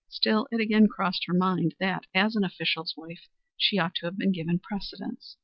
[0.09, 4.17] Still, it again crossed her mind that, as an official's wife, she ought to have
[4.17, 5.37] been given precedence.